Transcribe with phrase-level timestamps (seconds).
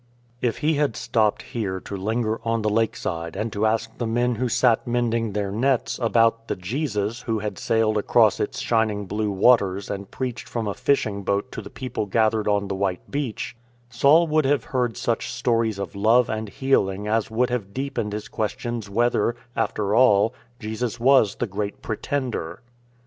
[0.39, 3.67] 78 IN TRAINING If he had stopped here to linger on the lakeside and to
[3.67, 8.39] ask the men who sat mending their nets about the Jesus Who had sailed across
[8.39, 12.67] its shining blue waters and preached from a fishing boat to the people gathered on
[12.67, 13.55] the white beach,
[13.91, 18.27] Saul would have heard such stories of love and healing as would have deepened his
[18.27, 22.63] questionings whether, after all, Jesus was the Great Pretender.